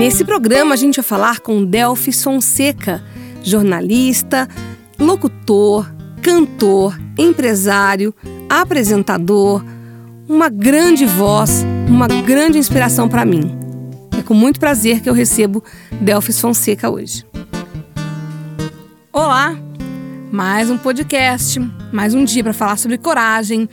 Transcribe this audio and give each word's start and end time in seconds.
Nesse 0.00 0.24
programa, 0.24 0.72
a 0.72 0.76
gente 0.78 0.96
vai 0.96 1.04
falar 1.04 1.40
com 1.40 1.62
Delphi 1.62 2.10
Fonseca, 2.10 3.04
jornalista, 3.42 4.48
locutor, 4.98 5.92
cantor, 6.22 6.98
empresário, 7.18 8.14
apresentador, 8.48 9.62
uma 10.26 10.48
grande 10.48 11.04
voz, 11.04 11.66
uma 11.86 12.08
grande 12.08 12.56
inspiração 12.56 13.10
para 13.10 13.26
mim. 13.26 13.54
É 14.18 14.22
com 14.22 14.32
muito 14.32 14.58
prazer 14.58 15.02
que 15.02 15.10
eu 15.10 15.12
recebo 15.12 15.62
Delphi 16.00 16.32
Fonseca 16.32 16.88
hoje. 16.88 17.26
Olá! 19.12 19.54
Mais 20.32 20.70
um 20.70 20.78
podcast, 20.78 21.60
mais 21.92 22.14
um 22.14 22.24
dia 22.24 22.42
para 22.42 22.54
falar 22.54 22.78
sobre 22.78 22.96
coragem. 22.96 23.68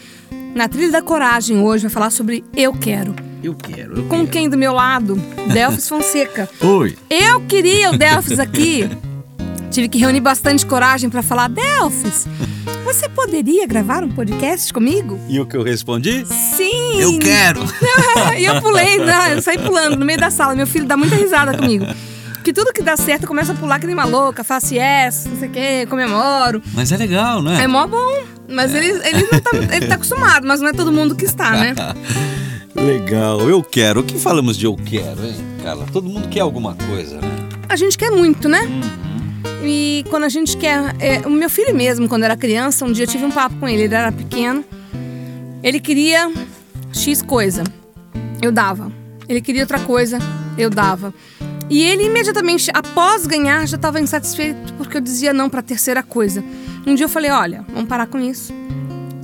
Na 0.54 0.68
trilha 0.68 0.92
da 0.92 1.02
coragem 1.02 1.62
hoje 1.62 1.84
vai 1.84 1.92
falar 1.92 2.10
sobre 2.10 2.44
eu 2.54 2.74
quero. 2.74 3.27
Eu 3.48 3.56
quero. 3.56 4.00
Eu 4.00 4.04
Com 4.04 4.18
quero. 4.18 4.28
quem 4.28 4.50
do 4.50 4.58
meu 4.58 4.74
lado? 4.74 5.16
Delphis 5.54 5.88
Fonseca. 5.88 6.50
Oi. 6.60 6.98
Eu 7.10 7.40
queria 7.48 7.92
o 7.92 7.98
Delphis 7.98 8.40
aqui. 8.40 8.90
Tive 9.72 9.88
que 9.88 9.98
reunir 9.98 10.20
bastante 10.20 10.66
coragem 10.66 11.10
para 11.10 11.24
falar: 11.24 11.48
Delphis, 11.48 12.28
você 12.84 13.08
poderia 13.08 13.66
gravar 13.66 14.04
um 14.04 14.10
podcast 14.10 14.74
comigo? 14.74 15.18
E 15.30 15.40
o 15.40 15.46
que 15.46 15.56
eu 15.56 15.64
respondi? 15.64 16.26
Sim! 16.26 17.00
Eu 17.00 17.18
quero. 17.20 17.62
e 18.38 18.44
eu 18.44 18.62
pulei, 18.62 18.98
né? 18.98 19.36
eu 19.36 19.42
saí 19.42 19.58
pulando 19.58 19.96
no 19.96 20.06
meio 20.06 20.20
da 20.20 20.30
sala. 20.30 20.54
Meu 20.54 20.68
filho 20.68 20.86
dá 20.86 20.98
muita 20.98 21.16
risada 21.16 21.56
comigo. 21.58 21.86
Que 22.44 22.52
tudo 22.52 22.74
que 22.74 22.82
dá 22.82 22.98
certo 22.98 23.24
eu 23.24 23.28
começo 23.30 23.54
a 23.54 23.56
pular 23.56 23.80
que 23.80 23.86
nem 23.86 23.94
uma 23.94 24.06
louca, 24.06 24.44
faço 24.44 24.74
yes, 24.74 25.26
não 25.26 25.38
sei 25.38 25.48
o 25.48 25.52
quê, 25.52 25.88
comemoro. 25.90 26.62
Mas 26.74 26.92
é 26.92 26.98
legal, 26.98 27.42
não 27.42 27.54
é? 27.54 27.64
É 27.64 27.68
mó 27.68 27.88
bom. 27.88 28.24
Mas 28.50 28.76
ele, 28.76 28.88
ele 29.08 29.28
não 29.32 29.40
tá, 29.40 29.52
ele 29.74 29.88
tá 29.88 29.96
acostumado, 29.96 30.46
mas 30.46 30.60
não 30.60 30.68
é 30.68 30.74
todo 30.74 30.92
mundo 30.92 31.16
que 31.16 31.24
está, 31.24 31.52
né? 31.52 31.74
Legal. 32.78 33.42
Eu 33.42 33.64
quero. 33.64 34.02
O 34.02 34.04
que 34.04 34.18
falamos 34.18 34.58
de 34.58 34.66
eu 34.66 34.76
quero, 34.76 35.26
hein, 35.26 35.36
Carla? 35.64 35.86
Todo 35.92 36.08
mundo 36.08 36.28
quer 36.30 36.42
alguma 36.42 36.76
coisa, 36.76 37.16
né? 37.16 37.28
A 37.68 37.76
gente 37.76 37.98
quer 37.98 38.12
muito, 38.12 38.48
né? 38.48 38.62
Uhum. 38.62 39.08
E 39.66 40.06
quando 40.10 40.24
a 40.24 40.30
gente 40.30 40.56
quer. 40.56 40.96
é, 41.00 41.28
o 41.28 41.30
meu 41.30 41.50
filho 41.50 41.76
mesmo, 41.76 42.08
quando 42.08 42.24
era 42.24 42.38
criança, 42.38 42.86
um 42.86 42.92
dia 42.92 43.06
eu 43.06 43.08
tive 43.08 43.26
um 43.26 43.32
papo 43.32 43.56
com 43.58 43.68
ele, 43.68 43.84
ele 43.84 43.96
era 43.96 44.12
pequeno. 44.12 44.64
Ele 45.64 45.80
queria 45.80 46.32
X 46.94 47.22
coisa. 47.22 47.64
Eu 48.42 48.52
dava. 48.52 48.92
Ele 49.28 49.42
queria 49.42 49.64
outra 49.64 49.80
coisa, 49.80 50.20
eu 50.58 50.70
dava. 50.70 51.14
E 51.70 51.84
ele 51.84 52.06
imediatamente, 52.06 52.72
após 52.74 53.26
ganhar, 53.26 53.68
já 53.68 53.76
estava 53.76 54.00
insatisfeito 54.00 54.74
porque 54.76 54.98
eu 54.98 55.02
dizia 55.02 55.34
não 55.34 55.50
para 55.50 55.60
a 55.60 55.64
terceira 55.64 56.02
coisa. 56.02 56.44
Um 56.86 56.96
dia 56.96 57.06
eu 57.06 57.10
falei: 57.10 57.32
olha, 57.32 57.66
vamos 57.74 57.90
parar 57.90 58.08
com 58.08 58.20
isso. 58.20 58.54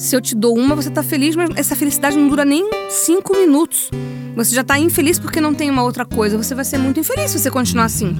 Se 0.04 0.18
eu 0.18 0.20
te 0.20 0.36
dou 0.36 0.54
uma, 0.60 0.76
você 0.76 0.90
tá 0.90 1.02
feliz, 1.02 1.34
mas 1.34 1.50
essa 1.56 1.78
felicidade 1.78 2.18
não 2.18 2.28
dura 2.28 2.44
nem 2.44 2.70
cinco 2.90 3.38
minutos. 3.38 3.90
Você 4.36 4.54
já 4.54 4.62
tá 4.62 4.78
infeliz 4.78 5.18
porque 5.18 5.40
não 5.40 5.54
tem 5.54 5.70
uma 5.70 5.82
outra 5.82 6.04
coisa. 6.04 6.36
Você 6.38 6.54
vai 6.54 6.66
ser 6.66 6.78
muito 6.78 7.00
infeliz 7.00 7.32
se 7.32 7.40
você 7.40 7.50
continuar 7.50 7.86
assim. 7.86 8.20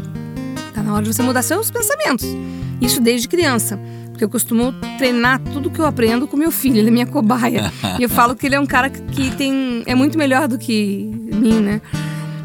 Tá 0.74 0.82
na 0.82 0.94
hora 0.94 1.04
de 1.04 1.14
você 1.14 1.22
mudar 1.22 1.42
seus 1.42 1.70
pensamentos. 1.70 2.26
Isso 2.80 3.02
desde 3.02 3.28
criança. 3.28 3.78
Porque 4.08 4.24
eu 4.24 4.30
costumo 4.30 4.74
treinar 4.98 5.42
tudo 5.52 5.70
que 5.70 5.78
eu 5.78 5.86
aprendo 5.86 6.26
com 6.26 6.38
meu 6.38 6.54
filho, 6.54 6.78
ele 6.78 6.88
é 6.88 6.92
minha 6.92 7.06
cobaia. 7.06 7.70
e 8.00 8.04
eu 8.04 8.10
falo 8.10 8.34
que 8.34 8.46
ele 8.46 8.56
é 8.56 8.60
um 8.62 8.66
cara 8.66 8.90
que 8.90 9.36
tem. 9.36 9.84
é 9.86 9.94
muito 9.94 10.18
melhor 10.18 10.48
do 10.48 10.58
que 10.58 11.12
mim, 11.34 11.60
né? 11.60 11.82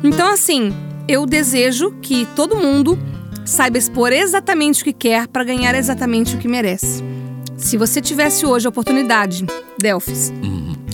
Então, 0.03 0.33
assim, 0.33 0.73
eu 1.07 1.25
desejo 1.25 1.93
que 2.03 2.27
todo 2.35 2.57
mundo 2.57 2.99
saiba 3.45 3.79
expor 3.79 4.13
exatamente 4.13 4.83
o 4.83 4.85
que 4.85 4.93
quer 4.93 5.29
para 5.29 5.45
ganhar 5.45 5.77
exatamente 5.77 6.35
o 6.35 6.39
que 6.41 6.49
merece. 6.49 7.05
Se 7.59 7.77
você 7.77 8.01
tivesse 8.01 8.47
hoje 8.47 8.67
a 8.67 8.71
oportunidade, 8.71 9.45
Delphis, 9.79 10.33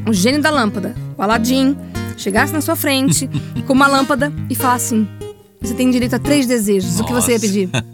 o 0.08 0.12
gênio 0.12 0.40
da 0.40 0.50
lâmpada, 0.50 0.94
o 1.16 1.22
Aladim, 1.22 1.76
chegasse 2.16 2.52
na 2.52 2.60
sua 2.60 2.74
frente 2.74 3.28
com 3.66 3.72
uma 3.72 3.86
lâmpada 3.86 4.32
e 4.48 4.54
falasse 4.54 4.94
assim: 4.94 5.08
você 5.60 5.74
tem 5.74 5.90
direito 5.90 6.16
a 6.16 6.18
três 6.18 6.46
desejos, 6.46 6.98
o 6.98 7.04
que 7.04 7.12
você 7.12 7.32
ia 7.32 7.38
Nossa. 7.38 7.46
pedir? 7.46 7.68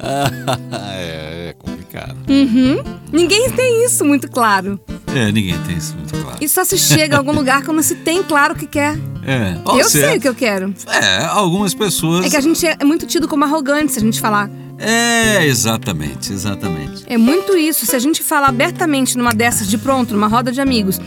é, 0.00 1.50
é 1.50 1.54
complicado. 1.58 2.16
Uhum. 2.28 2.82
Ninguém 3.12 3.50
tem 3.50 3.84
isso 3.84 4.04
muito 4.04 4.30
claro. 4.30 4.80
É, 5.14 5.30
ninguém 5.30 5.58
tem 5.66 5.76
isso 5.76 5.94
muito 5.96 6.16
claro. 6.16 6.38
E 6.40 6.48
só 6.48 6.64
se 6.64 6.78
chega 6.78 7.16
a 7.16 7.18
algum 7.18 7.32
lugar 7.32 7.62
quando 7.62 7.82
se 7.82 7.96
tem 7.96 8.22
claro 8.22 8.54
o 8.54 8.56
que 8.56 8.66
quer. 8.66 8.98
É. 9.26 9.56
eu 9.78 9.84
sei 9.88 10.00
certo. 10.00 10.16
o 10.16 10.20
que 10.20 10.28
eu 10.28 10.34
quero. 10.34 10.74
É, 10.86 11.24
algumas 11.26 11.74
pessoas. 11.74 12.24
É 12.24 12.30
que 12.30 12.36
a 12.36 12.40
gente 12.40 12.66
é 12.66 12.84
muito 12.84 13.06
tido 13.06 13.28
como 13.28 13.44
arrogante 13.44 13.92
se 13.92 13.98
a 13.98 14.02
gente 14.02 14.20
falar. 14.20 14.48
É, 14.80 15.44
exatamente, 15.46 16.32
exatamente. 16.32 17.04
É 17.06 17.18
muito 17.18 17.56
isso. 17.56 17.84
Se 17.86 17.94
a 17.94 17.98
gente 17.98 18.22
falar 18.22 18.48
abertamente 18.48 19.16
numa 19.18 19.32
dessas 19.32 19.68
de 19.68 19.76
pronto, 19.78 20.14
numa 20.14 20.26
roda 20.28 20.50
de 20.50 20.60
amigos. 20.60 20.98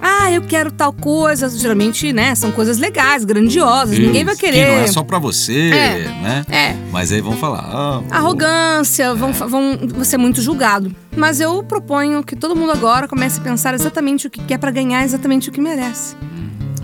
Ah, 0.00 0.30
eu 0.30 0.42
quero 0.42 0.70
tal 0.70 0.92
coisa. 0.92 1.48
Geralmente, 1.50 2.12
né, 2.12 2.34
são 2.34 2.52
coisas 2.52 2.78
legais, 2.78 3.24
grandiosas. 3.24 3.98
Ninguém 3.98 4.24
vai 4.24 4.34
Isso, 4.34 4.42
Que 4.42 4.50
querer. 4.50 4.68
não 4.68 4.84
é 4.84 4.86
só 4.86 5.02
pra 5.02 5.18
você, 5.18 5.70
É. 5.70 5.98
né? 6.22 6.44
É. 6.48 6.76
Mas 6.92 7.10
aí 7.12 7.20
vão 7.20 7.36
falar. 7.36 7.64
ah, 7.64 8.02
Arrogância, 8.10 9.12
vão, 9.14 9.32
vão, 9.32 9.76
vão 9.88 10.04
ser 10.04 10.16
muito 10.16 10.40
julgado. 10.40 10.94
Mas 11.16 11.40
eu 11.40 11.62
proponho 11.64 12.22
que 12.22 12.36
todo 12.36 12.54
mundo 12.54 12.70
agora 12.72 13.08
comece 13.08 13.40
a 13.40 13.42
pensar 13.42 13.74
exatamente 13.74 14.26
o 14.26 14.30
que 14.30 14.40
quer 14.44 14.58
para 14.58 14.70
ganhar 14.70 15.04
exatamente 15.04 15.48
o 15.48 15.52
que 15.52 15.60
merece. 15.60 16.14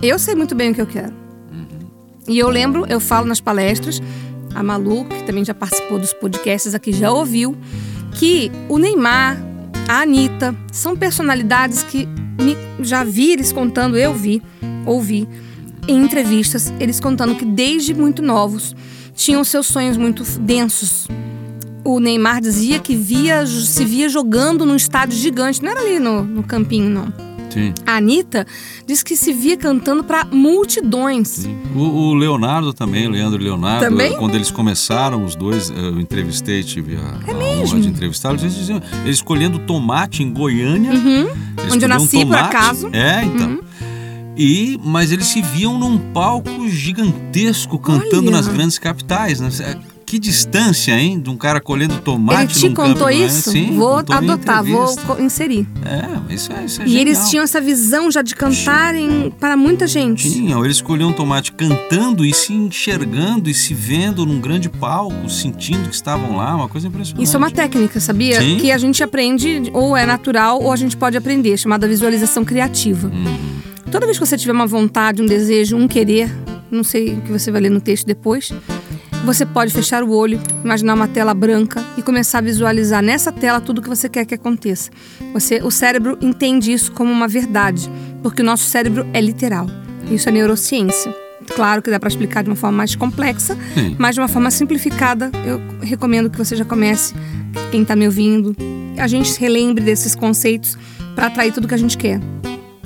Eu 0.01 0.19
sei 0.19 0.35
muito 0.35 0.53
bem 0.53 0.71
o 0.71 0.75
que 0.75 0.81
eu 0.81 0.87
quero. 0.87 1.13
E 2.27 2.37
eu 2.37 2.49
lembro, 2.49 2.85
eu 2.89 2.99
falo 2.99 3.25
nas 3.27 3.39
palestras, 3.39 4.01
a 4.55 4.63
Malu, 4.63 5.05
que 5.05 5.23
também 5.23 5.43
já 5.45 5.53
participou 5.53 5.99
dos 5.99 6.13
podcasts 6.13 6.73
aqui, 6.73 6.91
já 6.93 7.11
ouviu, 7.11 7.55
que 8.13 8.49
o 8.69 8.77
Neymar, 8.79 9.37
a 9.87 10.01
Anitta, 10.01 10.55
são 10.71 10.95
personalidades 10.95 11.83
que 11.83 12.07
me- 12.41 12.57
já 12.83 13.03
vi 13.03 13.31
eles 13.33 13.51
contando, 13.51 13.97
eu 13.97 14.13
vi, 14.13 14.41
ouvi, 14.85 15.27
em 15.87 16.03
entrevistas, 16.03 16.73
eles 16.79 16.99
contando 16.99 17.35
que 17.35 17.45
desde 17.45 17.93
muito 17.93 18.21
novos 18.21 18.75
tinham 19.13 19.43
seus 19.43 19.67
sonhos 19.67 19.97
muito 19.97 20.23
densos. 20.39 21.07
O 21.83 21.99
Neymar 21.99 22.41
dizia 22.41 22.79
que 22.79 22.95
via, 22.95 23.45
se 23.45 23.85
via 23.85 24.09
jogando 24.09 24.65
num 24.65 24.75
estádio 24.75 25.15
gigante, 25.17 25.61
não 25.61 25.69
era 25.69 25.81
ali 25.81 25.99
no, 25.99 26.23
no 26.23 26.41
campinho, 26.43 26.89
não. 26.89 27.13
Sim. 27.55 27.73
A 27.85 27.97
Anitta 27.97 28.45
diz 28.85 29.01
que 29.01 29.15
se 29.15 29.33
via 29.33 29.57
cantando 29.57 30.03
para 30.03 30.25
multidões. 30.25 31.47
O, 31.75 31.79
o 31.79 32.13
Leonardo 32.13 32.73
também, 32.73 33.07
Leandro 33.07 33.41
e 33.41 33.43
Leonardo, 33.43 33.89
Também? 33.89 34.15
quando 34.17 34.35
eles 34.35 34.51
começaram, 34.51 35.23
os 35.23 35.35
dois, 35.35 35.69
eh, 35.69 35.73
eu 35.77 35.99
entrevistei, 35.99 36.63
tive 36.63 36.95
a, 36.97 37.19
É 37.27 37.31
a 37.31 37.63
honra 37.63 37.79
de 37.79 37.87
entrevistá-los, 37.87 38.41
eles 38.41 38.55
diziam, 38.55 38.81
eles 39.03 39.15
escolhendo 39.17 39.59
tomate 39.59 40.21
em 40.21 40.31
Goiânia. 40.31 40.91
Uhum. 40.91 41.27
Onde 41.71 41.85
eu 41.85 41.89
nasci, 41.89 42.17
por 42.17 42.25
tomate. 42.25 42.55
acaso. 42.55 42.89
É, 42.91 43.23
então. 43.23 43.49
Uhum. 43.49 43.59
E, 44.37 44.77
mas 44.83 45.11
eles 45.11 45.27
se 45.27 45.41
viam 45.41 45.79
num 45.79 45.97
palco 45.97 46.67
gigantesco, 46.67 47.79
cantando 47.79 48.27
Olha. 48.27 48.31
nas 48.31 48.47
grandes 48.47 48.77
capitais. 48.77 49.39
Né? 49.39 49.49
Que 50.05 50.19
distância, 50.19 50.91
hein? 50.91 51.19
De 51.19 51.29
um 51.29 51.35
cara 51.35 51.59
colhendo 51.59 51.97
tomate 51.97 52.43
Ele 52.43 52.69
te 52.69 52.75
contou 52.75 52.93
campo, 52.93 53.05
né? 53.05 53.13
isso? 53.15 53.51
Sim, 53.51 53.75
vou 53.75 53.95
contou 53.97 54.15
adotar, 54.15 54.63
vou 54.63 55.19
inserir. 55.19 55.67
É, 55.83 56.33
isso 56.33 56.53
é, 56.53 56.63
isso 56.65 56.81
é 56.81 56.85
E 56.85 56.87
genial. 56.89 57.01
eles 57.01 57.29
tinham 57.29 57.43
essa 57.43 57.59
visão 57.59 58.11
já 58.11 58.21
de 58.21 58.35
cantarem 58.35 59.33
para 59.39 59.57
muita 59.57 59.87
gente. 59.87 60.29
Tinham, 60.29 60.63
eles 60.63 60.77
escolhiam 60.77 61.11
tomate 61.11 61.51
cantando 61.51 62.23
e 62.23 62.33
se 62.33 62.53
enxergando 62.53 63.49
e 63.49 63.53
se 63.53 63.73
vendo 63.73 64.25
num 64.25 64.39
grande 64.39 64.69
palco, 64.69 65.27
sentindo 65.29 65.89
que 65.89 65.95
estavam 65.95 66.35
lá, 66.37 66.55
uma 66.55 66.69
coisa 66.69 66.87
impressionante. 66.87 67.23
Isso 67.23 67.35
é 67.35 67.39
uma 67.39 67.49
técnica, 67.51 67.99
sabia? 67.99 68.39
Sim. 68.39 68.57
Que 68.57 68.71
a 68.71 68.77
gente 68.77 69.03
aprende, 69.03 69.71
ou 69.73 69.97
é 69.97 70.05
natural, 70.05 70.61
ou 70.61 70.71
a 70.71 70.75
gente 70.75 70.95
pode 70.95 71.17
aprender, 71.17 71.57
chamada 71.57 71.87
visualização 71.87 72.45
criativa. 72.45 73.07
Uhum. 73.07 73.55
Toda 73.91 74.05
vez 74.05 74.19
que 74.19 74.25
você 74.25 74.37
tiver 74.37 74.51
uma 74.53 74.67
vontade, 74.67 75.21
um 75.21 75.25
desejo, 75.25 75.75
um 75.77 75.87
querer, 75.87 76.29
não 76.69 76.83
sei 76.83 77.13
o 77.13 77.21
que 77.21 77.31
você 77.31 77.49
vai 77.51 77.61
ler 77.61 77.69
no 77.71 77.79
texto 77.81 78.05
depois, 78.05 78.51
você 79.25 79.45
pode 79.45 79.73
fechar 79.73 80.03
o 80.03 80.11
olho, 80.11 80.39
imaginar 80.63 80.93
uma 80.93 81.07
tela 81.07 81.33
branca 81.33 81.83
e 81.97 82.01
começar 82.01 82.37
a 82.37 82.41
visualizar 82.41 83.01
nessa 83.01 83.31
tela 83.31 83.59
tudo 83.59 83.81
que 83.81 83.89
você 83.89 84.07
quer 84.07 84.25
que 84.25 84.35
aconteça. 84.35 84.91
Você, 85.33 85.61
o 85.63 85.71
cérebro 85.71 86.17
entende 86.21 86.71
isso 86.71 86.91
como 86.91 87.11
uma 87.11 87.27
verdade, 87.27 87.89
porque 88.21 88.41
o 88.41 88.45
nosso 88.45 88.65
cérebro 88.65 89.05
é 89.13 89.19
literal. 89.19 89.67
Isso 90.11 90.29
é 90.29 90.31
neurociência. 90.31 91.13
Claro 91.55 91.81
que 91.81 91.89
dá 91.89 91.99
para 91.99 92.09
explicar 92.09 92.43
de 92.43 92.49
uma 92.49 92.55
forma 92.55 92.77
mais 92.77 92.95
complexa, 92.95 93.57
Sim. 93.73 93.95
mas 93.97 94.15
de 94.15 94.21
uma 94.21 94.27
forma 94.27 94.49
simplificada, 94.51 95.31
eu 95.45 95.61
recomendo 95.81 96.29
que 96.29 96.37
você 96.37 96.55
já 96.55 96.65
comece, 96.65 97.13
quem 97.71 97.81
está 97.81 97.95
me 97.95 98.05
ouvindo, 98.05 98.55
a 98.97 99.07
gente 99.07 99.39
relembre 99.39 99.83
desses 99.83 100.15
conceitos 100.15 100.77
para 101.15 101.27
atrair 101.27 101.51
tudo 101.51 101.67
que 101.67 101.73
a 101.73 101.77
gente 101.77 101.97
quer. 101.97 102.19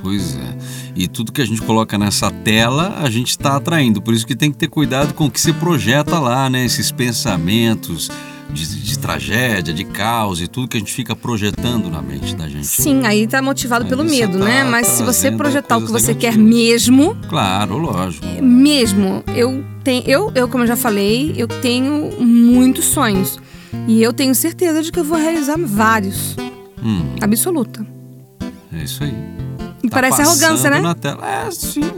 Pois 0.02 0.38
é. 0.38 0.49
E 0.96 1.08
tudo 1.08 1.32
que 1.32 1.42
a 1.42 1.46
gente 1.46 1.62
coloca 1.62 1.98
nessa 1.98 2.32
tela, 2.32 2.96
a 3.02 3.10
gente 3.10 3.30
está 3.30 3.56
atraindo. 3.56 4.02
Por 4.02 4.14
isso 4.14 4.26
que 4.26 4.36
tem 4.36 4.52
que 4.52 4.58
ter 4.58 4.68
cuidado 4.68 5.14
com 5.14 5.26
o 5.26 5.32
que 5.32 5.40
se 5.40 5.54
projeta 5.54 6.20
lá, 6.20 6.50
né? 6.50 6.66
Esses 6.66 6.92
pensamentos 6.92 8.10
de, 8.52 8.82
de, 8.84 9.00
tragédia, 9.00 9.74
de 9.74 9.84
caos 9.84 10.42
e 10.42 10.48
tudo 10.48 10.68
que 10.68 10.78
a 10.78 10.80
gente 10.80 10.92
fica 10.92 11.16
projetando 11.16 11.90
na 11.90 12.02
mente 12.02 12.36
da 12.36 12.48
gente. 12.48 12.66
Sim, 12.66 13.06
aí 13.06 13.28
tá 13.28 13.42
motivado 13.42 13.84
aí 13.84 13.90
pelo 13.90 14.04
medo, 14.04 14.40
tá 14.40 14.46
né? 14.46 14.64
Mas 14.64 14.88
se 14.88 15.04
você 15.04 15.32
projetar 15.32 15.78
o 15.78 15.86
que 15.86 15.92
você 15.92 16.14
negativas. 16.14 16.36
quer 16.36 16.42
mesmo. 16.42 17.16
Claro, 17.30 17.78
lógico. 17.78 18.26
Mesmo. 18.42 19.24
Eu 19.36 19.64
tenho, 19.84 20.04
eu, 20.06 20.32
eu, 20.34 20.48
como 20.48 20.64
eu 20.64 20.68
já 20.68 20.76
falei, 20.76 21.34
eu 21.38 21.48
tenho 21.48 22.20
muitos 22.20 22.86
sonhos. 22.86 23.40
E 23.88 24.02
eu 24.02 24.12
tenho 24.12 24.34
certeza 24.34 24.82
de 24.82 24.92
que 24.92 25.00
eu 25.00 25.04
vou 25.04 25.18
realizar 25.18 25.58
vários. 25.58 26.36
Hum. 26.84 27.16
Absoluta. 27.22 27.86
É 28.74 28.84
isso 28.84 29.04
aí. 29.04 29.49
Tá 29.84 29.90
parece 29.90 30.22
arrogância, 30.22 30.70
né? 30.70 30.82
Na 30.82 30.96
tela. 30.96 31.26
É, 31.28 31.52
sim. 31.52 31.92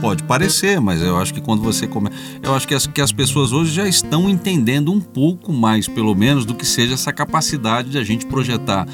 Pode 0.00 0.22
parecer, 0.24 0.78
mas 0.80 1.00
eu 1.00 1.16
acho 1.16 1.32
que 1.32 1.40
quando 1.40 1.62
você 1.62 1.86
começa. 1.86 2.14
Eu 2.42 2.54
acho 2.54 2.68
que 2.68 2.74
as, 2.74 2.86
que 2.86 3.00
as 3.00 3.10
pessoas 3.10 3.52
hoje 3.52 3.72
já 3.72 3.88
estão 3.88 4.28
entendendo 4.28 4.92
um 4.92 5.00
pouco 5.00 5.50
mais, 5.52 5.88
pelo 5.88 6.14
menos, 6.14 6.44
do 6.44 6.54
que 6.54 6.66
seja 6.66 6.92
essa 6.92 7.12
capacidade 7.12 7.88
de 7.88 7.96
a 7.98 8.04
gente 8.04 8.26
projetar 8.26 8.86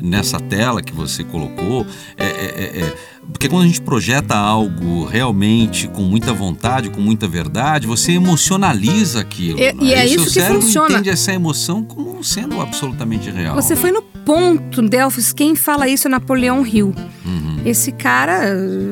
nessa 0.00 0.38
tela 0.40 0.82
que 0.82 0.92
você 0.92 1.24
colocou. 1.24 1.86
É, 2.16 2.24
é, 2.24 2.28
é, 2.28 2.80
é 2.80 2.94
porque 3.32 3.48
quando 3.48 3.64
a 3.64 3.66
gente 3.66 3.82
projeta 3.82 4.34
algo 4.34 5.04
realmente 5.04 5.86
com 5.88 6.02
muita 6.02 6.32
vontade, 6.32 6.88
com 6.88 7.00
muita 7.00 7.28
verdade, 7.28 7.86
você 7.86 8.12
emocionaliza 8.12 9.20
aquilo. 9.20 9.58
E, 9.58 9.72
né? 9.72 9.74
e 9.80 9.92
é 9.92 10.06
isso 10.06 10.24
que 10.24 10.30
cérebro 10.30 10.62
funciona. 10.62 10.94
entende 10.94 11.10
essa 11.10 11.32
emoção 11.32 11.84
como 11.84 12.24
sendo 12.24 12.60
absolutamente 12.60 13.30
real. 13.30 13.54
Você 13.54 13.76
foi 13.76 13.92
no 13.92 14.00
ponto, 14.02 14.80
Delfos. 14.82 15.32
Quem 15.32 15.54
fala 15.54 15.86
isso 15.88 16.08
é 16.08 16.10
Napoleão 16.10 16.66
Hill. 16.66 16.94
Uhum. 17.24 17.60
Esse 17.66 17.92
cara 17.92 18.44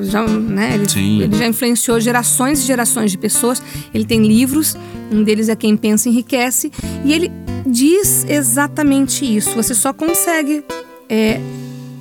já, 0.05 0.23
né, 0.23 0.75
ele, 0.75 1.23
ele, 1.23 1.37
já 1.37 1.47
influenciou 1.47 1.99
gerações 1.99 2.61
e 2.61 2.67
gerações 2.67 3.11
de 3.11 3.17
pessoas. 3.17 3.63
Ele 3.95 4.05
tem 4.05 4.23
livros, 4.23 4.77
um 5.11 5.23
deles 5.23 5.49
é 5.49 5.57
Quem 5.57 5.77
Pensa 5.77 6.09
Enriquece, 6.11 6.71
e 7.05 7.13
ele 7.13 7.33
diz 7.67 8.27
exatamente 8.29 9.25
isso. 9.25 9.55
Você 9.55 9.75
só 9.75 9.93
consegue 9.93 10.63
é, 11.09 11.41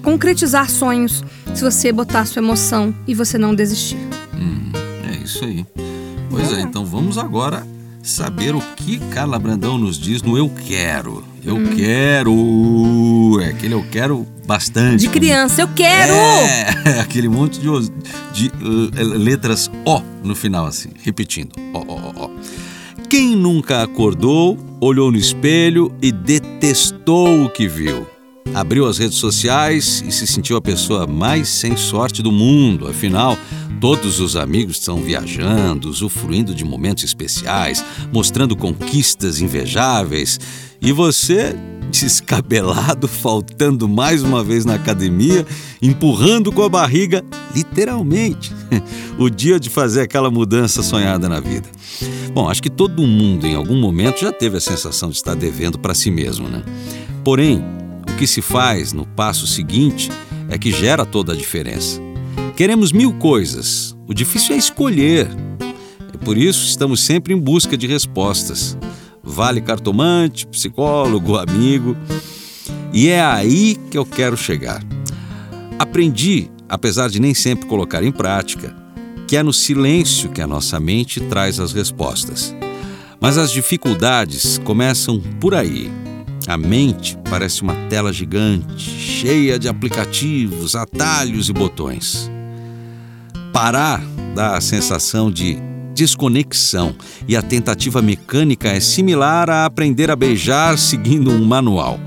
concretizar 0.03 0.69
sonhos 0.69 1.23
se 1.53 1.63
você 1.63 1.91
botar 1.91 2.25
sua 2.25 2.41
emoção 2.41 2.93
e 3.07 3.13
você 3.13 3.37
não 3.37 3.55
desistir. 3.55 3.97
Hum, 4.33 4.71
é 5.09 5.23
isso 5.23 5.43
aí. 5.43 5.65
Pois 6.29 6.51
é, 6.53 6.61
então 6.61 6.85
vamos 6.85 7.17
agora 7.17 7.65
saber 8.03 8.53
o 8.53 8.61
que 8.75 8.99
Carla 9.11 9.39
Brandão 9.39 9.77
nos 9.77 9.97
diz 9.97 10.21
no 10.21 10.37
Eu 10.37 10.49
Quero. 10.49 11.23
Eu 11.43 11.57
hum. 11.57 11.75
quero. 11.75 13.39
É 13.41 13.49
aquele 13.49 13.73
eu 13.75 13.85
quero 13.91 14.25
bastante. 14.47 15.01
De 15.01 15.09
criança, 15.09 15.61
eu 15.61 15.67
quero! 15.67 16.13
É, 16.13 16.99
aquele 17.01 17.29
monte 17.29 17.59
de, 17.59 17.67
de 18.33 18.47
uh, 18.47 19.17
letras 19.17 19.69
O 19.85 20.01
no 20.23 20.35
final, 20.35 20.65
assim, 20.65 20.89
repetindo. 21.03 21.51
Ó, 21.73 21.83
ó, 21.87 22.11
ó. 22.15 22.29
Quem 23.07 23.35
nunca 23.35 23.83
acordou, 23.83 24.57
olhou 24.81 25.11
no 25.11 25.17
espelho 25.17 25.93
e 26.01 26.11
detestou 26.11 27.45
o 27.45 27.49
que 27.49 27.67
viu? 27.67 28.07
Abriu 28.53 28.85
as 28.85 28.97
redes 28.97 29.17
sociais 29.17 30.03
e 30.07 30.11
se 30.11 30.25
sentiu 30.25 30.57
a 30.57 30.61
pessoa 30.61 31.05
mais 31.05 31.47
sem 31.49 31.75
sorte 31.75 32.21
do 32.21 32.31
mundo. 32.31 32.87
Afinal, 32.87 33.37
todos 33.81 34.19
os 34.19 34.35
amigos 34.35 34.77
estão 34.77 34.97
viajando, 34.97 35.89
usufruindo 35.89 36.53
de 36.53 36.63
momentos 36.63 37.03
especiais, 37.03 37.83
mostrando 38.13 38.55
conquistas 38.55 39.41
invejáveis. 39.41 40.39
E 40.81 40.91
você, 40.91 41.55
descabelado, 41.91 43.07
faltando 43.07 43.87
mais 43.87 44.23
uma 44.23 44.43
vez 44.43 44.65
na 44.65 44.75
academia, 44.75 45.45
empurrando 45.81 46.51
com 46.51 46.63
a 46.63 46.69
barriga, 46.69 47.23
literalmente, 47.55 48.53
o 49.19 49.29
dia 49.29 49.59
de 49.59 49.69
fazer 49.69 50.01
aquela 50.01 50.31
mudança 50.31 50.81
sonhada 50.81 51.27
na 51.27 51.39
vida. 51.39 51.69
Bom, 52.33 52.49
acho 52.49 52.61
que 52.61 52.69
todo 52.69 53.05
mundo 53.05 53.45
em 53.45 53.55
algum 53.55 53.79
momento 53.79 54.21
já 54.21 54.31
teve 54.31 54.57
a 54.57 54.61
sensação 54.61 55.09
de 55.09 55.15
estar 55.15 55.35
devendo 55.35 55.77
para 55.77 55.93
si 55.93 56.11
mesmo, 56.11 56.47
né? 56.49 56.63
Porém, 57.23 57.63
o 58.15 58.17
que 58.17 58.25
se 58.25 58.41
faz 58.41 58.93
no 58.93 59.05
passo 59.05 59.45
seguinte 59.45 60.09
é 60.47 60.57
que 60.57 60.71
gera 60.71 61.05
toda 61.05 61.33
a 61.33 61.35
diferença. 61.35 61.99
Queremos 62.55 62.93
mil 62.93 63.11
coisas, 63.15 63.93
o 64.07 64.13
difícil 64.13 64.55
é 64.55 64.57
escolher. 64.57 65.27
É 66.13 66.17
por 66.23 66.37
isso 66.37 66.65
estamos 66.65 67.01
sempre 67.01 67.33
em 67.33 67.37
busca 67.37 67.75
de 67.75 67.85
respostas. 67.85 68.77
Vale 69.21 69.59
cartomante, 69.59 70.47
psicólogo, 70.47 71.35
amigo. 71.37 71.97
E 72.93 73.09
é 73.09 73.21
aí 73.21 73.75
que 73.91 73.97
eu 73.97 74.05
quero 74.05 74.37
chegar. 74.37 74.81
Aprendi, 75.77 76.49
apesar 76.69 77.09
de 77.09 77.19
nem 77.19 77.33
sempre 77.33 77.67
colocar 77.67 78.01
em 78.01 78.13
prática, 78.13 78.73
que 79.27 79.35
é 79.35 79.43
no 79.43 79.51
silêncio 79.51 80.29
que 80.29 80.41
a 80.41 80.47
nossa 80.47 80.79
mente 80.79 81.19
traz 81.19 81.59
as 81.59 81.73
respostas. 81.73 82.55
Mas 83.19 83.37
as 83.37 83.51
dificuldades 83.51 84.57
começam 84.59 85.19
por 85.41 85.53
aí. 85.53 86.04
A 86.47 86.57
mente 86.57 87.17
parece 87.27 87.63
uma 87.63 87.73
tela 87.89 88.13
gigante, 88.13 88.89
cheia 88.89 89.57
de 89.57 89.67
aplicativos, 89.67 90.75
atalhos 90.75 91.49
e 91.49 91.53
botões. 91.53 92.29
Parar 93.51 94.03
dá 94.35 94.55
a 94.55 94.61
sensação 94.61 95.31
de 95.31 95.57
desconexão 95.95 96.95
e 97.27 97.35
a 97.35 97.41
tentativa 97.41 98.01
mecânica 98.01 98.67
é 98.67 98.79
similar 98.79 99.49
a 99.49 99.65
aprender 99.65 100.11
a 100.11 100.15
beijar 100.15 100.77
seguindo 100.77 101.31
um 101.31 101.43
manual. 101.43 101.99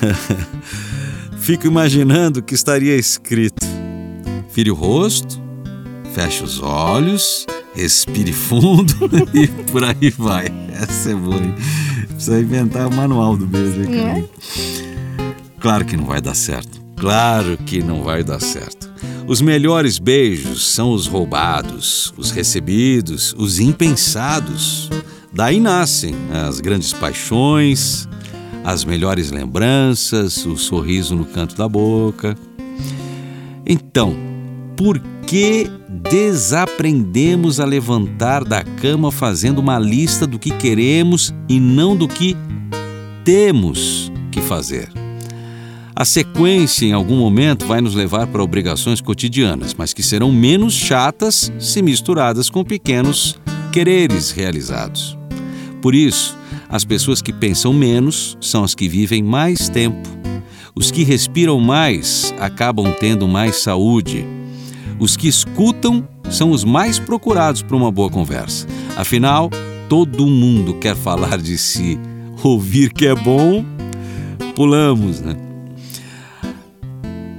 Fico 1.38 1.66
imaginando 1.66 2.42
que 2.42 2.54
estaria 2.54 2.96
escrito: 2.96 3.66
vire 4.54 4.70
o 4.70 4.74
rosto, 4.74 5.38
feche 6.14 6.42
os 6.42 6.62
olhos, 6.62 7.46
respire 7.74 8.32
fundo 8.32 8.94
e 9.34 9.48
por 9.70 9.84
aí 9.84 10.10
vai. 10.16 10.46
Essa 10.72 11.10
é 11.10 11.14
boa. 11.14 11.36
Hein? 11.36 11.54
Precisa 12.14 12.40
inventar 12.40 12.86
o 12.86 12.94
manual 12.94 13.36
do 13.36 13.46
beijo 13.46 13.80
aí, 13.80 13.98
é? 13.98 14.24
Claro 15.60 15.84
que 15.84 15.96
não 15.96 16.04
vai 16.04 16.20
dar 16.20 16.34
certo. 16.34 16.80
Claro 16.96 17.56
que 17.58 17.82
não 17.82 18.02
vai 18.02 18.24
dar 18.24 18.40
certo. 18.40 18.88
Os 19.26 19.40
melhores 19.40 19.98
beijos 19.98 20.66
são 20.66 20.92
os 20.92 21.06
roubados, 21.06 22.12
os 22.16 22.30
recebidos, 22.30 23.34
os 23.36 23.60
impensados. 23.60 24.90
Daí 25.32 25.60
nascem 25.60 26.14
as 26.48 26.60
grandes 26.60 26.92
paixões, 26.92 28.08
as 28.64 28.84
melhores 28.84 29.30
lembranças, 29.30 30.44
o 30.46 30.56
sorriso 30.56 31.14
no 31.14 31.24
canto 31.24 31.54
da 31.56 31.68
boca. 31.68 32.36
Então, 33.66 34.16
por 34.76 35.00
que 35.28 35.70
desaprendemos 36.10 37.60
a 37.60 37.66
levantar 37.66 38.44
da 38.44 38.64
cama 38.64 39.12
fazendo 39.12 39.58
uma 39.58 39.78
lista 39.78 40.26
do 40.26 40.38
que 40.38 40.50
queremos 40.50 41.34
e 41.46 41.60
não 41.60 41.94
do 41.94 42.08
que 42.08 42.34
temos 43.26 44.10
que 44.32 44.40
fazer. 44.40 44.90
A 45.94 46.06
sequência, 46.06 46.86
em 46.86 46.94
algum 46.94 47.16
momento, 47.16 47.66
vai 47.66 47.82
nos 47.82 47.94
levar 47.94 48.26
para 48.28 48.42
obrigações 48.42 49.02
cotidianas, 49.02 49.74
mas 49.74 49.92
que 49.92 50.02
serão 50.02 50.32
menos 50.32 50.72
chatas 50.72 51.52
se 51.58 51.82
misturadas 51.82 52.48
com 52.48 52.64
pequenos 52.64 53.38
quereres 53.70 54.30
realizados. 54.30 55.18
Por 55.82 55.94
isso, 55.94 56.38
as 56.70 56.86
pessoas 56.86 57.20
que 57.20 57.34
pensam 57.34 57.74
menos 57.74 58.38
são 58.40 58.64
as 58.64 58.74
que 58.74 58.88
vivem 58.88 59.22
mais 59.22 59.68
tempo. 59.68 60.08
Os 60.74 60.90
que 60.90 61.04
respiram 61.04 61.60
mais 61.60 62.32
acabam 62.38 62.94
tendo 62.98 63.28
mais 63.28 63.56
saúde 63.56 64.37
os 64.98 65.16
que 65.16 65.28
escutam 65.28 66.06
são 66.30 66.50
os 66.50 66.64
mais 66.64 66.98
procurados 66.98 67.62
para 67.62 67.76
uma 67.76 67.90
boa 67.90 68.10
conversa. 68.10 68.66
Afinal, 68.96 69.50
todo 69.88 70.26
mundo 70.26 70.74
quer 70.74 70.96
falar 70.96 71.38
de 71.38 71.56
si. 71.56 71.98
Ouvir 72.42 72.92
que 72.92 73.06
é 73.06 73.14
bom, 73.14 73.64
pulamos, 74.54 75.20
né? 75.20 75.36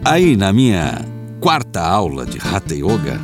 Aí, 0.04 0.36
na 0.36 0.52
minha 0.52 1.06
quarta 1.40 1.82
aula 1.82 2.26
de 2.26 2.38
Hatha 2.38 2.76
Yoga, 2.76 3.20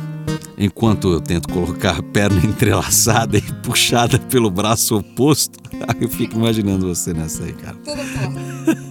enquanto 0.56 1.12
eu 1.12 1.20
tento 1.20 1.48
colocar 1.48 1.98
a 1.98 2.02
perna 2.02 2.40
entrelaçada 2.44 3.36
e 3.36 3.42
puxada 3.62 4.18
pelo 4.18 4.50
braço 4.50 4.96
oposto, 4.96 5.58
eu 6.00 6.08
fico 6.08 6.36
imaginando 6.36 6.86
você 6.86 7.12
nessa 7.12 7.44
aí, 7.44 7.52
cara. 7.52 7.76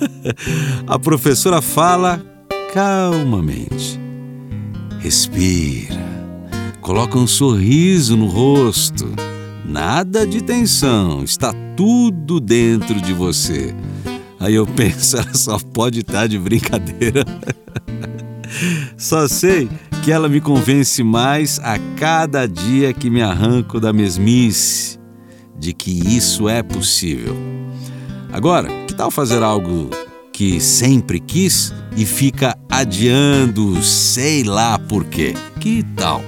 a 0.86 1.00
professora 1.00 1.62
fala 1.62 2.22
calmamente. 2.74 4.05
Respira. 5.00 5.96
Coloca 6.82 7.18
um 7.18 7.28
sorriso 7.28 8.16
no 8.16 8.28
rosto. 8.28 9.14
Nada 9.66 10.26
de 10.26 10.44
tensão, 10.44 11.24
está 11.24 11.52
tudo 11.76 12.40
dentro 12.40 13.02
de 13.02 13.14
você. 13.14 13.74
Aí 14.40 14.54
eu 14.56 14.68
penso, 14.68 15.18
ela 15.18 15.34
só 15.34 15.58
pode 15.58 16.02
estar 16.02 16.28
de 16.28 16.38
brincadeira. 16.38 17.26
Só 18.96 19.28
sei 19.28 19.68
que 20.04 20.12
ela 20.12 20.30
me 20.30 20.40
convence 20.40 21.04
mais 21.04 21.60
a 21.60 21.78
cada 21.98 22.48
dia 22.48 22.94
que 22.94 23.10
me 23.10 23.22
arranco 23.22 23.80
da 23.82 23.92
mesmice 23.92 24.98
de 25.60 25.74
que 25.74 25.92
isso 25.92 26.48
é 26.48 26.64
possível. 26.64 27.36
Agora, 28.32 28.70
que 28.86 28.94
tal 28.94 29.10
fazer 29.10 29.42
algo 29.44 29.90
que 30.36 30.60
sempre 30.60 31.18
quis 31.22 31.74
e 31.96 32.06
fica 32.06 32.58
adiando, 32.70 33.82
sei 33.82 34.44
lá 34.44 34.78
por 34.78 35.06
quê. 35.06 35.34
Que 35.62 35.82
tal? 35.96 36.22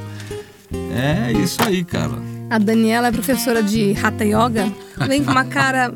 É 0.96 1.34
isso 1.34 1.62
aí, 1.62 1.84
cara. 1.84 2.14
A 2.50 2.58
Daniela 2.58 3.10
é 3.10 3.12
professora 3.12 3.62
de 3.62 3.94
Hatha 4.02 4.24
Yoga. 4.24 4.72
Vem 5.06 5.26
com 5.26 5.32
uma 5.32 5.44
cara 5.44 5.94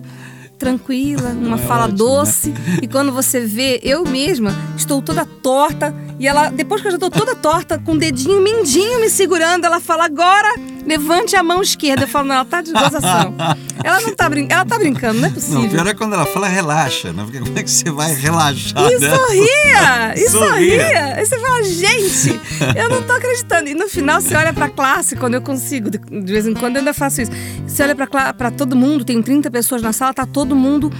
tranquila, 0.60 1.30
uma 1.39 1.56
é 1.56 1.60
fala 1.60 1.86
ótimo, 1.86 1.98
doce. 2.00 2.50
Né? 2.50 2.80
E 2.82 2.88
quando 2.89 3.13
você 3.13 3.39
vê, 3.39 3.80
eu 3.82 4.03
mesma 4.03 4.53
estou 4.75 5.01
toda 5.01 5.25
torta. 5.25 5.96
E 6.20 6.27
ela, 6.27 6.50
depois 6.50 6.82
que 6.82 6.88
eu 6.88 6.91
já 6.91 6.98
estou 6.98 7.10
toda 7.10 7.34
torta, 7.34 7.80
com 7.80 7.94
o 7.94 7.98
dedinho 7.98 8.41
mindinho 8.41 9.00
me 9.00 9.10
segurando, 9.10 9.63
ela 9.63 9.80
fala: 9.80 10.03
agora 10.03 10.53
levante 10.86 11.36
a 11.36 11.44
mão 11.44 11.62
esquerda. 11.62 12.04
Eu 12.04 12.08
falo, 12.08 12.28
não, 12.28 12.36
ela 12.36 12.46
tá 12.46 12.62
de 12.62 12.72
gozação. 12.72 13.34
ela 13.84 14.02
não 14.02 14.16
tá 14.16 14.30
brincando, 14.30 14.54
ela 14.54 14.66
tá 14.66 14.78
brincando, 14.78 15.20
não 15.20 15.28
é 15.28 15.32
possível. 15.32 15.62
Não, 15.62 15.70
pior 15.70 15.88
é 15.88 15.94
quando 15.94 16.14
ela 16.14 16.26
fala 16.26 16.48
relaxa, 16.48 17.14
né? 17.14 17.24
Porque 17.24 17.40
como 17.40 17.58
é 17.58 17.64
que 17.64 17.72
você 17.72 17.90
vai 17.92 18.14
relaxar? 18.14 18.92
E 18.92 18.98
né? 19.00 19.16
sorria! 19.16 20.14
E 20.16 20.30
sorria! 20.30 21.22
E 21.22 21.26
você 21.26 21.40
fala, 21.40 21.64
gente, 21.64 22.42
eu 22.76 22.90
não 22.90 23.04
tô 23.04 23.14
acreditando. 23.14 23.70
E 23.70 23.74
no 23.74 23.88
final 23.88 24.22
você 24.22 24.36
olha 24.36 24.54
pra 24.54 24.70
classe, 24.70 25.16
quando 25.16 25.36
eu 25.36 25.42
consigo, 25.42 25.90
de 25.90 26.00
vez 26.32 26.48
em 26.48 26.54
quando 26.54 26.76
eu 26.76 26.80
ainda 26.80 26.94
faço 26.94 27.22
isso. 27.22 27.32
Você 27.68 27.84
olha 27.84 27.96
pra, 27.96 28.34
pra 28.34 28.52
todo 28.52 28.76
mundo, 28.76 29.04
tem 29.04 29.22
30 29.22 29.50
pessoas 29.50 29.82
na 29.82 29.94
sala, 29.94 30.14
tá 30.14 30.26
todo 30.26 30.56
mundo 30.56 30.92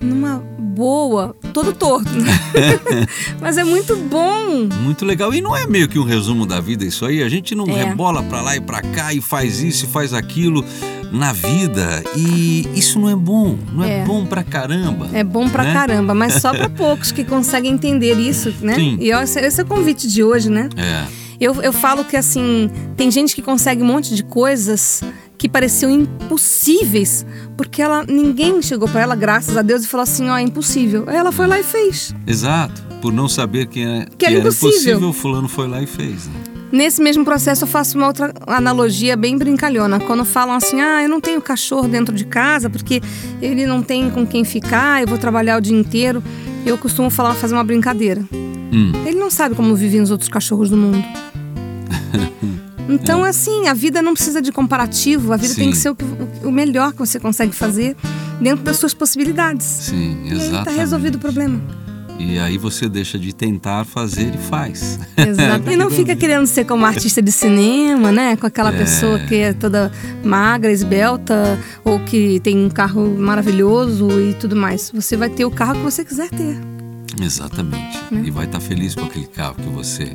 numa 0.00 0.38
boa, 0.58 1.36
todo 1.52 1.72
torto. 1.72 2.10
Né? 2.10 2.32
Mas 3.40 3.58
é 3.58 3.64
muito 3.64 3.96
bom. 3.96 4.68
Muito 4.82 5.04
legal. 5.04 5.32
E 5.34 5.40
não 5.40 5.56
é 5.56 5.66
meio 5.66 5.88
que 5.88 5.98
um 5.98 6.04
resumo 6.04 6.46
da 6.46 6.60
vida 6.60 6.84
isso 6.84 7.04
aí? 7.04 7.22
A 7.22 7.28
gente 7.28 7.54
não 7.54 7.66
é. 7.66 7.84
rebola 7.84 8.22
pra 8.22 8.40
lá 8.40 8.56
e 8.56 8.60
pra 8.60 8.80
cá 8.80 9.12
e 9.12 9.20
faz 9.20 9.60
isso 9.60 9.84
e 9.84 9.88
faz 9.88 10.14
aquilo 10.14 10.64
na 11.12 11.32
vida. 11.32 12.02
E 12.16 12.68
isso 12.74 12.98
não 12.98 13.10
é 13.10 13.16
bom. 13.16 13.58
Não 13.72 13.84
é, 13.84 14.00
é 14.00 14.04
bom 14.04 14.24
pra 14.24 14.42
caramba. 14.42 15.08
É 15.12 15.22
bom 15.22 15.48
pra 15.48 15.64
né? 15.64 15.72
caramba, 15.72 16.14
mas 16.14 16.34
só 16.34 16.52
pra 16.52 16.68
poucos 16.70 17.12
que 17.12 17.24
conseguem 17.24 17.72
entender 17.72 18.14
isso, 18.18 18.54
né? 18.62 18.74
Sim. 18.74 18.96
E 19.00 19.10
esse 19.10 19.60
é 19.60 19.64
o 19.64 19.66
convite 19.66 20.08
de 20.08 20.22
hoje, 20.22 20.48
né? 20.48 20.68
É. 20.76 21.06
Eu, 21.40 21.60
eu 21.62 21.72
falo 21.72 22.04
que 22.04 22.16
assim, 22.16 22.70
tem 22.96 23.10
gente 23.10 23.34
que 23.34 23.40
consegue 23.42 23.82
um 23.82 23.86
monte 23.86 24.14
de 24.14 24.22
coisas 24.22 25.02
que 25.40 25.48
pareciam 25.48 25.90
impossíveis, 25.90 27.24
porque 27.56 27.80
ela 27.80 28.04
ninguém 28.06 28.60
chegou 28.60 28.86
para 28.86 29.00
ela, 29.00 29.16
graças 29.16 29.56
a 29.56 29.62
Deus, 29.62 29.84
e 29.84 29.88
falou 29.88 30.02
assim: 30.02 30.28
ó, 30.28 30.34
oh, 30.34 30.36
é 30.36 30.42
impossível. 30.42 31.04
Aí 31.06 31.16
ela 31.16 31.32
foi 31.32 31.46
lá 31.46 31.58
e 31.58 31.62
fez. 31.62 32.14
Exato. 32.26 32.82
Por 33.00 33.10
não 33.10 33.26
saber 33.26 33.66
que, 33.66 33.80
é, 33.82 34.04
que, 34.04 34.16
que 34.18 34.26
era, 34.26 34.34
impossível. 34.34 34.68
impossível, 34.68 35.12
fulano 35.14 35.48
foi 35.48 35.66
lá 35.66 35.80
e 35.80 35.86
fez. 35.86 36.26
Né? 36.26 36.34
Nesse 36.70 37.00
mesmo 37.00 37.24
processo, 37.24 37.64
eu 37.64 37.68
faço 37.68 37.96
uma 37.96 38.08
outra 38.08 38.34
analogia 38.46 39.16
bem 39.16 39.38
brincalhona. 39.38 39.98
Quando 39.98 40.26
falam 40.26 40.54
assim, 40.54 40.78
ah, 40.82 41.02
eu 41.02 41.08
não 41.08 41.22
tenho 41.22 41.40
cachorro 41.40 41.88
dentro 41.88 42.14
de 42.14 42.26
casa 42.26 42.68
porque 42.68 43.00
ele 43.40 43.64
não 43.64 43.82
tem 43.82 44.10
com 44.10 44.26
quem 44.26 44.44
ficar, 44.44 45.00
eu 45.00 45.08
vou 45.08 45.16
trabalhar 45.16 45.56
o 45.56 45.60
dia 45.62 45.74
inteiro. 45.74 46.22
Eu 46.66 46.76
costumo 46.76 47.08
falar, 47.08 47.34
fazer 47.34 47.54
uma 47.54 47.64
brincadeira. 47.64 48.22
Hum. 48.70 48.92
Ele 49.06 49.18
não 49.18 49.30
sabe 49.30 49.54
como 49.54 49.74
vivem 49.74 50.02
os 50.02 50.10
outros 50.10 50.28
cachorros 50.28 50.68
do 50.68 50.76
mundo. 50.76 51.02
Então, 52.90 53.24
é. 53.24 53.30
assim, 53.30 53.68
a 53.68 53.74
vida 53.74 54.02
não 54.02 54.14
precisa 54.14 54.42
de 54.42 54.50
comparativo, 54.50 55.32
a 55.32 55.36
vida 55.36 55.54
Sim. 55.54 55.60
tem 55.60 55.70
que 55.70 55.76
ser 55.76 55.90
o, 55.90 55.96
o, 56.44 56.50
melhor 56.50 56.92
que 56.92 56.98
você 56.98 57.20
consegue 57.20 57.54
fazer 57.54 57.96
dentro 58.40 58.64
das 58.64 58.76
suas 58.76 58.92
possibilidades. 58.92 59.64
Sim, 59.64 60.26
exatamente. 60.26 60.52
E 60.52 60.56
aí 60.56 60.64
tá 60.64 60.70
resolvido 60.70 61.14
o 61.14 61.18
problema. 61.18 61.60
E 62.18 62.38
aí 62.38 62.58
você 62.58 62.86
deixa 62.86 63.18
de 63.18 63.34
tentar 63.34 63.84
fazer 63.86 64.34
e 64.34 64.38
faz. 64.38 64.98
Exato. 65.16 65.70
e 65.70 65.76
não 65.76 65.88
fica 65.90 66.14
querendo 66.14 66.46
ser 66.46 66.66
como 66.66 66.84
artista 66.84 67.22
de 67.22 67.32
cinema, 67.32 68.12
né? 68.12 68.36
Com 68.36 68.46
aquela 68.46 68.72
é. 68.74 68.76
pessoa 68.76 69.18
que 69.20 69.36
é 69.36 69.54
toda 69.54 69.90
magra, 70.22 70.70
esbelta, 70.70 71.58
ou 71.82 71.98
que 72.00 72.38
tem 72.40 72.58
um 72.58 72.68
carro 72.68 73.16
maravilhoso 73.18 74.08
e 74.20 74.34
tudo 74.34 74.54
mais. 74.54 74.90
Você 74.94 75.16
vai 75.16 75.30
ter 75.30 75.46
o 75.46 75.50
carro 75.50 75.76
que 75.76 75.82
você 75.82 76.04
quiser 76.04 76.28
ter. 76.28 76.58
Exatamente. 77.18 77.98
Né? 78.10 78.22
E 78.26 78.30
vai 78.30 78.44
estar 78.44 78.60
feliz 78.60 78.94
com 78.94 79.04
aquele 79.06 79.26
carro 79.26 79.54
que 79.54 79.68
você 79.70 80.14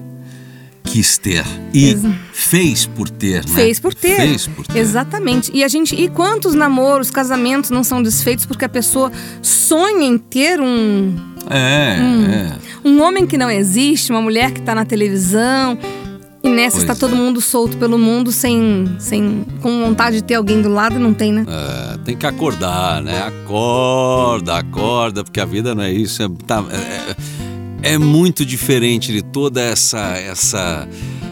quis 0.96 1.18
ter 1.18 1.44
e 1.74 1.94
fez 2.32 2.86
por 2.86 3.10
ter, 3.10 3.46
né? 3.46 3.54
Fez 3.54 3.82
por 3.82 3.94
ter. 3.94 4.16
Fez 4.16 4.48
por 4.48 4.66
ter. 4.66 4.80
Exatamente. 4.80 5.52
E 5.54 5.62
a 5.62 5.68
gente, 5.68 5.94
e 5.94 6.08
quantos 6.08 6.54
namoros, 6.56 7.12
casamentos 7.12 7.70
não 7.70 7.84
são 7.84 8.02
desfeitos 8.02 8.46
porque 8.46 8.64
a 8.64 8.70
pessoa 8.70 9.12
sonha 9.42 10.08
em 10.08 10.18
ter 10.18 10.62
um 10.62 11.14
é, 11.50 11.98
um, 12.00 12.26
é. 12.32 12.58
um 12.86 13.02
homem 13.02 13.28
que 13.28 13.38
não 13.38 13.52
existe, 13.52 14.10
uma 14.10 14.22
mulher 14.22 14.52
que 14.52 14.62
está 14.62 14.74
na 14.74 14.86
televisão, 14.86 15.78
e 16.42 16.50
nessa 16.50 16.78
está 16.78 16.96
todo 16.96 17.14
é. 17.14 17.18
mundo 17.18 17.42
solto 17.42 17.76
pelo 17.76 18.00
mundo 18.00 18.32
sem, 18.32 18.96
sem 18.98 19.46
com 19.62 19.84
vontade 19.84 20.18
de 20.18 20.24
ter 20.24 20.36
alguém 20.36 20.62
do 20.62 20.70
lado, 20.70 20.98
não 20.98 21.14
tem, 21.14 21.34
né? 21.34 21.46
É, 21.46 21.98
tem 22.06 22.16
que 22.16 22.26
acordar, 22.26 23.02
né? 23.04 23.22
Acorda, 23.22 24.60
acorda, 24.60 25.26
porque 25.26 25.42
a 25.42 25.46
vida 25.46 25.76
não 25.76 25.84
é 25.84 25.92
isso. 25.92 26.24
É, 26.24 26.30
tá, 26.48 26.64
é, 26.72 27.16
é 27.86 27.98
muito 28.00 28.44
diferente 28.44 29.14
de 29.14 29.22
toda 29.22 29.62
essa 29.62 30.00
essa 30.18 30.88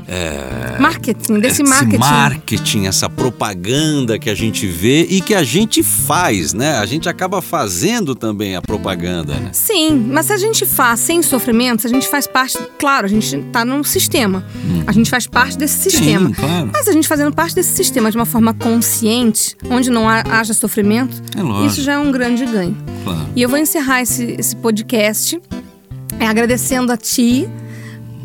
é, 0.07 0.77
marketing, 0.79 1.39
desse 1.39 1.63
marketing. 1.63 1.97
marketing, 1.97 2.85
essa 2.85 3.09
propaganda 3.09 4.19
que 4.19 4.29
a 4.29 4.35
gente 4.35 4.67
vê 4.67 5.07
e 5.09 5.19
que 5.19 5.33
a 5.33 5.43
gente 5.43 5.81
faz, 5.81 6.53
né? 6.53 6.77
A 6.77 6.85
gente 6.85 7.09
acaba 7.09 7.41
fazendo 7.41 8.13
também 8.13 8.55
a 8.55 8.61
propaganda, 8.61 9.33
né? 9.33 9.49
Sim, 9.51 10.09
mas 10.11 10.27
se 10.27 10.33
a 10.33 10.37
gente 10.37 10.65
faz 10.65 10.99
sem 10.99 11.23
sofrimento, 11.23 11.87
a 11.87 11.89
gente 11.89 12.07
faz 12.07 12.27
parte, 12.27 12.59
claro, 12.77 13.05
a 13.05 13.09
gente 13.09 13.35
está 13.35 13.65
num 13.65 13.83
sistema. 13.83 14.45
Hum. 14.63 14.83
A 14.85 14.91
gente 14.91 15.09
faz 15.09 15.25
parte 15.25 15.57
desse 15.57 15.89
sistema. 15.89 16.27
Sim, 16.27 16.35
claro. 16.35 16.69
Mas 16.71 16.87
a 16.87 16.91
gente 16.91 17.07
fazendo 17.07 17.33
parte 17.33 17.55
desse 17.55 17.73
sistema 17.73 18.11
de 18.11 18.17
uma 18.17 18.25
forma 18.25 18.53
consciente, 18.53 19.55
onde 19.69 19.89
não 19.89 20.07
haja 20.07 20.53
sofrimento, 20.53 21.21
é 21.35 21.65
isso 21.65 21.81
já 21.81 21.93
é 21.93 21.97
um 21.97 22.11
grande 22.11 22.45
ganho. 22.45 22.77
Claro. 23.03 23.27
E 23.35 23.41
eu 23.41 23.49
vou 23.49 23.57
encerrar 23.57 24.01
esse, 24.01 24.35
esse 24.37 24.55
podcast 24.55 25.39
é, 26.19 26.27
agradecendo 26.27 26.91
a 26.91 26.97
ti 26.97 27.49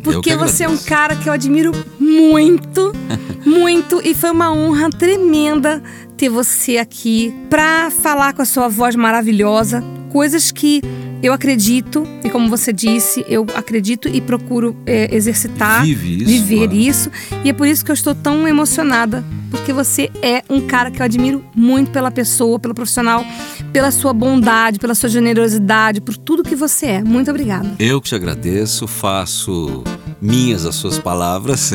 porque 0.03 0.35
você 0.37 0.65
é 0.65 0.69
um 0.69 0.77
cara 0.79 1.17
que 1.17 1.29
eu 1.29 1.33
admiro 1.33 1.73
muito, 1.99 2.93
muito. 3.45 4.01
E 4.03 4.15
foi 4.15 4.31
uma 4.31 4.53
honra 4.53 4.91
tremenda 4.91 5.83
ter 6.17 6.29
você 6.29 6.79
aqui 6.79 7.35
para 7.51 7.91
falar 7.91 8.33
com 8.33 8.43
a 8.43 8.45
sua 8.45 8.69
voz 8.69 8.97
maravilhosa. 8.97 9.83
Coisas 10.11 10.51
que 10.51 10.81
eu 11.23 11.33
acredito, 11.33 12.07
e 12.25 12.31
como 12.31 12.49
você 12.49 12.73
disse, 12.73 13.25
eu 13.29 13.45
acredito 13.55 14.09
e 14.09 14.21
procuro 14.21 14.77
é, 14.87 15.15
exercitar, 15.15 15.85
Vive 15.85 16.17
isso, 16.17 16.27
viver 16.27 16.73
isso. 16.73 17.11
E 17.45 17.51
é 17.51 17.53
por 17.53 17.67
isso 17.67 17.85
que 17.85 17.91
eu 17.91 17.95
estou 17.95 18.15
tão 18.15 18.47
emocionada, 18.47 19.25
porque 19.51 19.73
você 19.73 20.11
é 20.23 20.43
um 20.49 20.61
cara 20.61 20.91
que 20.91 21.03
eu 21.03 21.05
admiro 21.05 21.45
muito 21.55 21.91
pela 21.91 22.11
pessoa, 22.11 22.59
pelo 22.59 22.73
profissional, 22.73 23.25
pela 23.73 23.91
sua 23.91 24.13
bondade, 24.13 24.79
pela 24.79 24.95
sua 24.95 25.09
generosidade, 25.09 26.01
por 26.01 26.17
tudo 26.17 26.43
que 26.43 26.57
você 26.57 26.87
é. 26.87 27.03
Muito 27.03 27.31
obrigada. 27.31 27.71
Eu 27.79 28.01
que 28.01 28.09
te 28.09 28.15
agradeço, 28.15 28.87
faço 28.87 29.85
minhas 30.21 30.67
as 30.67 30.75
suas 30.75 30.99
palavras. 30.99 31.73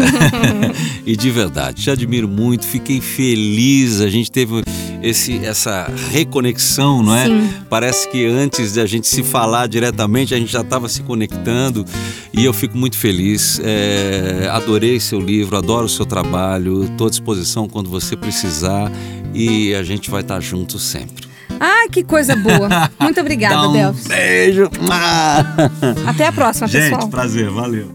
e 1.06 1.16
de 1.16 1.30
verdade, 1.30 1.84
te 1.84 1.92
admiro 1.92 2.28
muito, 2.28 2.66
fiquei 2.66 3.00
feliz. 3.00 4.02
A 4.02 4.10
gente 4.10 4.32
teve 4.32 4.64
esse, 5.02 5.38
essa 5.46 5.92
reconexão, 6.12 7.04
não 7.04 7.16
é? 7.16 7.26
Sim. 7.26 7.50
Parece 7.70 8.08
que 8.10 8.26
antes 8.26 8.74
de 8.74 8.82
a 8.82 8.86
gente 8.86 9.08
se 9.08 9.24
falar 9.24 9.68
diretamente, 9.68 10.34
a 10.34 10.38
gente 10.38 10.52
já 10.52 10.62
estava 10.62 10.88
se 10.90 11.02
conectando 11.04 11.86
e 12.34 12.44
eu 12.44 12.54
fico 12.54 12.78
muito 12.78 12.98
feliz. 12.98 13.60
É, 13.64 14.50
adorei 14.52 15.00
seu 15.00 15.20
livro, 15.20 15.58
adoro 15.58 15.86
o 15.86 15.90
seu 15.90 16.06
trabalho, 16.06 16.86
estou 16.86 17.08
à 17.08 17.10
disposição 17.10 17.68
quando 17.68 17.90
você 17.90 18.16
precisar 18.16 18.92
e 19.34 19.74
a 19.74 19.84
gente 19.84 20.10
vai 20.10 20.22
estar 20.22 20.40
junto 20.40 20.80
sempre. 20.80 21.23
Ah, 21.66 21.88
que 21.90 22.04
coisa 22.04 22.36
boa. 22.36 22.68
Muito 23.00 23.22
obrigada, 23.22 23.70
um 23.70 23.72
Delves. 23.72 24.06
Beijo. 24.06 24.70
Até 26.06 26.28
a 26.28 26.32
próxima, 26.34 26.68
gente, 26.68 26.84
pessoal. 26.84 27.02
Gente, 27.04 27.12
prazer, 27.12 27.50
valeu. 27.50 27.90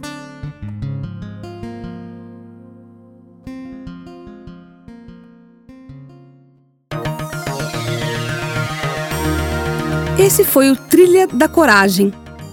Esse 10.19 10.45
foi 10.45 10.71
o 10.71 10.77
Trilha 10.77 11.27
da 11.27 11.47
Coragem. 11.47 12.11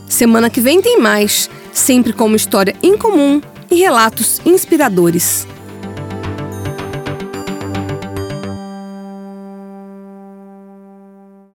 Semana 0.09 0.49
que 0.49 0.59
vem 0.59 0.81
tem 0.81 0.99
mais, 0.99 1.49
sempre 1.71 2.11
com 2.11 2.25
uma 2.25 2.35
história 2.35 2.75
incomum 2.83 3.41
e 3.71 3.75
relatos 3.75 4.41
inspiradores. 4.45 5.47